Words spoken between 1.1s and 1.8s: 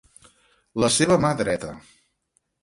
mà dreta.